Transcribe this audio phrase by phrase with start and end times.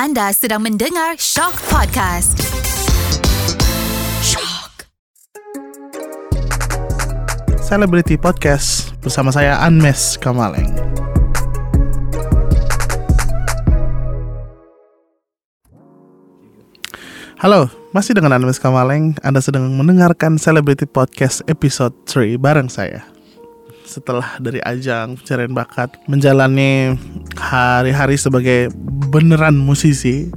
[0.00, 2.32] Anda sedang mendengar Shock Podcast.
[4.24, 4.88] Shock.
[7.60, 10.72] Celebrity Podcast bersama saya Anmes Kamaleng.
[17.36, 19.20] Halo, masih dengan Anmes Kamaleng.
[19.20, 23.04] Anda sedang mendengarkan Celebrity Podcast episode 3 bareng saya.
[23.90, 26.94] Setelah dari ajang pencarian bakat menjalani
[27.34, 28.70] hari-hari sebagai
[29.10, 30.30] beneran musisi,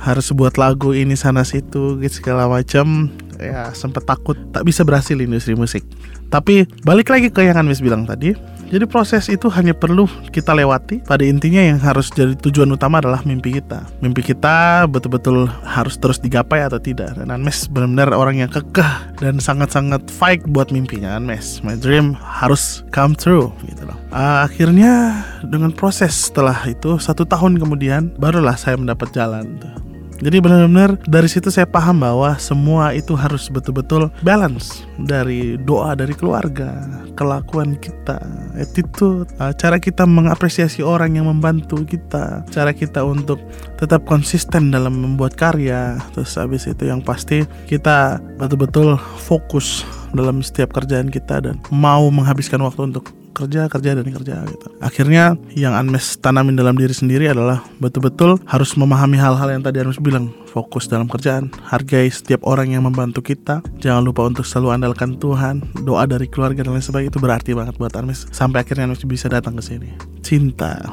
[0.00, 5.14] harus buat lagu ini sana situ gitu segala macam ya sempat takut tak bisa berhasil
[5.14, 5.86] di industri musik.
[6.28, 8.36] Tapi balik lagi ke yang Anmes bilang tadi
[8.68, 13.24] jadi proses itu hanya perlu kita lewati pada intinya yang harus jadi tujuan utama adalah
[13.24, 13.80] mimpi kita.
[14.04, 17.16] Mimpi kita betul-betul harus terus digapai atau tidak.
[17.16, 22.84] Dan Anmes benar-benar orang yang kekeh dan sangat-sangat fight buat mimpinya Anmes my dream harus
[22.92, 23.96] come true gitu loh.
[24.12, 29.87] Uh, akhirnya dengan proses setelah itu satu tahun kemudian barulah saya mendapat jalan tuh.
[30.18, 36.10] Jadi benar-benar dari situ saya paham bahwa semua itu harus betul-betul balance dari doa dari
[36.10, 36.74] keluarga,
[37.14, 38.18] kelakuan kita,
[38.58, 43.38] attitude, uh, cara kita mengapresiasi orang yang membantu kita, cara kita untuk
[43.78, 46.02] tetap konsisten dalam membuat karya.
[46.14, 52.58] Terus habis itu yang pasti kita betul-betul fokus dalam setiap kerjaan kita dan mau menghabiskan
[52.64, 54.66] waktu untuk kerja kerja dan kerja gitu.
[54.82, 60.00] Akhirnya yang Anmes tanamin dalam diri sendiri adalah betul-betul harus memahami hal-hal yang tadi Anmes
[60.00, 60.32] bilang.
[60.48, 65.60] Fokus dalam kerjaan, hargai setiap orang yang membantu kita, jangan lupa untuk selalu andalkan Tuhan,
[65.84, 67.12] doa dari keluarga dan lain sebagainya.
[67.14, 68.26] Itu berarti banget buat Anmes.
[68.32, 69.92] Sampai akhirnya Anmes bisa datang ke sini.
[70.24, 70.88] Cinta,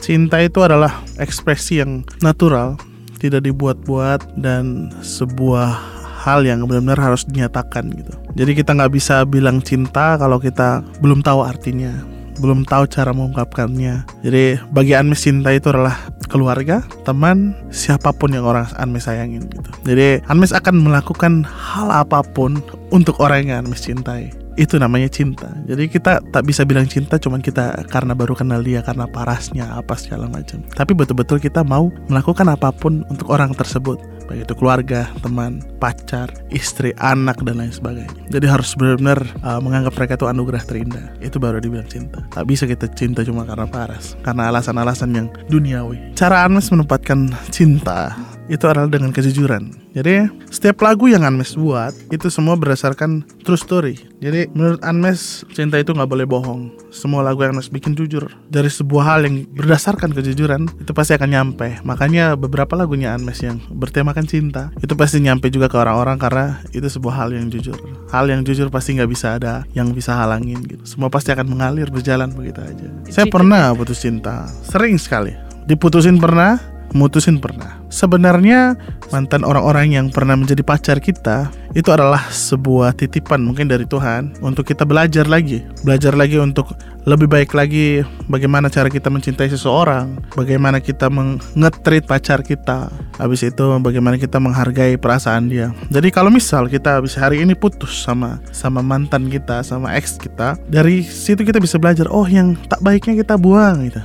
[0.00, 2.80] cinta itu adalah ekspresi yang natural,
[3.20, 5.93] tidak dibuat-buat dan sebuah
[6.24, 8.16] hal yang benar-benar harus dinyatakan gitu.
[8.32, 11.92] Jadi kita nggak bisa bilang cinta kalau kita belum tahu artinya,
[12.40, 14.24] belum tahu cara mengungkapkannya.
[14.24, 19.70] Jadi bagi Anmes cinta itu adalah keluarga, teman, siapa pun yang orang Anmes sayangin gitu.
[19.84, 25.50] Jadi Anmes akan melakukan hal apa pun untuk orang yang Anmes cintai itu namanya cinta.
[25.66, 29.94] Jadi kita tak bisa bilang cinta cuman kita karena baru kenal dia karena parasnya apa
[29.98, 30.62] segala macam.
[30.74, 33.98] Tapi betul-betul kita mau melakukan apa pun untuk orang tersebut,
[34.30, 38.14] baik itu keluarga, teman, pacar, istri, anak dan lain sebagainya.
[38.30, 41.06] Jadi harus benar-benar uh, menganggap mereka itu anugerah terindah.
[41.20, 42.22] Itu baru dibilang cinta.
[42.30, 46.14] Tak bisa kita cinta cuma karena paras, karena alasan-alasan yang duniawi.
[46.14, 48.14] Cara Anmes menempatkan cinta
[48.48, 49.72] itu adalah dengan kejujuran.
[49.94, 53.96] Jadi setiap lagu yang Anmes buat itu semua berdasarkan true story.
[54.20, 56.72] Jadi menurut Anmes cinta itu nggak boleh bohong.
[56.92, 61.28] Semua lagu yang Anmes bikin jujur dari sebuah hal yang berdasarkan kejujuran itu pasti akan
[61.30, 61.80] nyampe.
[61.86, 66.86] Makanya beberapa lagunya Anmes yang bertemakan cinta itu pasti nyampe juga ke orang-orang karena itu
[66.88, 67.76] sebuah hal yang jujur.
[68.12, 70.84] Hal yang jujur pasti nggak bisa ada yang bisa halangin gitu.
[70.84, 72.88] Semua pasti akan mengalir berjalan begitu aja.
[73.08, 75.32] Saya pernah putus cinta, sering sekali.
[75.64, 76.60] Diputusin pernah,
[76.92, 77.83] mutusin pernah.
[77.94, 78.74] Sebenarnya
[79.14, 84.66] mantan orang-orang yang pernah menjadi pacar kita itu adalah sebuah titipan mungkin dari Tuhan untuk
[84.66, 86.74] kita belajar lagi, belajar lagi untuk
[87.06, 93.62] lebih baik lagi bagaimana cara kita mencintai seseorang, bagaimana kita mengetrit pacar kita, habis itu
[93.78, 95.70] bagaimana kita menghargai perasaan dia.
[95.86, 100.58] Jadi kalau misal kita habis hari ini putus sama sama mantan kita, sama ex kita,
[100.66, 104.02] dari situ kita bisa belajar oh yang tak baiknya kita buang gitu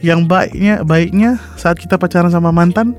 [0.00, 2.94] yang baiknya baiknya saat kita pacaran sama mantan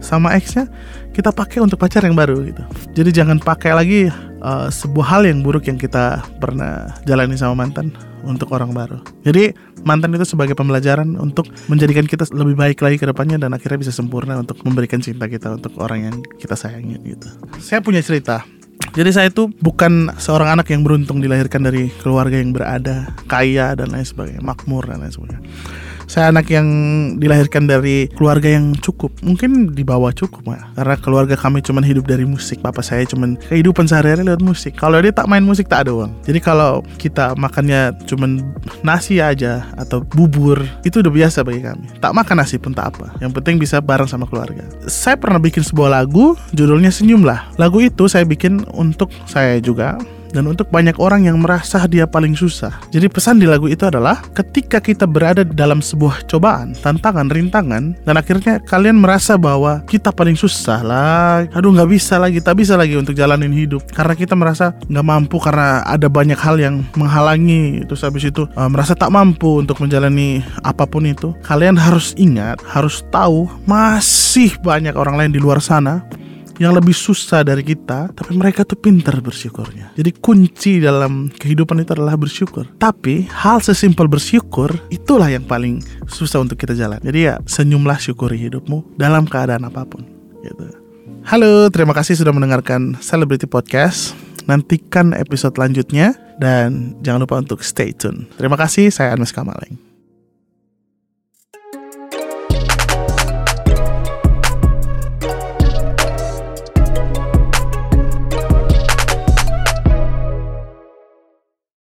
[0.00, 0.68] sama exnya
[1.16, 2.62] kita pakai untuk pacar yang baru gitu.
[2.92, 4.00] Jadi jangan pakai lagi
[4.44, 9.00] uh, sebuah hal yang buruk yang kita pernah jalani sama mantan untuk orang baru.
[9.24, 13.88] Jadi mantan itu sebagai pembelajaran untuk menjadikan kita lebih baik lagi ke depannya dan akhirnya
[13.88, 17.28] bisa sempurna untuk memberikan cinta kita untuk orang yang kita sayangi gitu.
[17.62, 18.44] Saya punya cerita.
[18.92, 23.92] Jadi saya itu bukan seorang anak yang beruntung dilahirkan dari keluarga yang berada, kaya dan
[23.92, 25.44] lain sebagainya, makmur dan lain sebagainya
[26.06, 26.66] saya anak yang
[27.18, 29.12] dilahirkan dari keluarga yang cukup.
[29.22, 32.62] Mungkin di bawah cukup ya karena keluarga kami cuma hidup dari musik.
[32.62, 34.72] Bapak saya cuma kehidupan sehari-hari lewat musik.
[34.78, 36.12] Kalau dia tak main musik tak ada uang.
[36.22, 38.30] Jadi kalau kita makannya cuma
[38.86, 41.86] nasi aja atau bubur itu udah biasa bagi kami.
[41.98, 43.12] Tak makan nasi pun tak apa.
[43.18, 44.62] Yang penting bisa bareng sama keluarga.
[44.86, 49.98] Saya pernah bikin sebuah lagu judulnya senyum lah lagu itu saya bikin untuk saya juga
[50.32, 52.72] dan untuk banyak orang yang merasa dia paling susah.
[52.90, 58.14] Jadi pesan di lagu itu adalah ketika kita berada dalam sebuah cobaan, tantangan, rintangan, dan
[58.14, 62.96] akhirnya kalian merasa bahwa kita paling susah lah, aduh nggak bisa lagi, tak bisa lagi
[62.96, 67.84] untuk jalanin hidup karena kita merasa nggak mampu karena ada banyak hal yang menghalangi.
[67.86, 71.32] Terus habis itu uh, merasa tak mampu untuk menjalani apa pun itu.
[71.44, 76.04] Kalian harus ingat, harus tahu masih banyak orang lain di luar sana
[76.56, 79.92] yang lebih susah dari kita, tapi mereka tuh pinter bersyukurnya.
[79.96, 82.64] Jadi kunci dalam kehidupan itu adalah bersyukur.
[82.80, 87.00] Tapi hal sesimpel bersyukur itulah yang paling susah untuk kita jalan.
[87.04, 90.04] Jadi ya senyumlah syukuri hidupmu dalam keadaan apa pun.
[90.40, 90.64] Gitu.
[91.26, 94.14] Halo, terima kasih sudah mendengarkan Celebrity Podcast.
[94.46, 98.30] Nantikan episode lanjutnya dan jangan lupa untuk stay tune.
[98.38, 99.85] Terima kasih, saya Anmes Kamaleng.